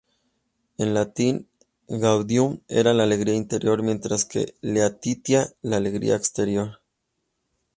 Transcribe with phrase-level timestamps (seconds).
[0.79, 1.47] En latín
[1.87, 6.81] "gaudium" era la alegría interior, mientras que "laetitia" la alegría exterior.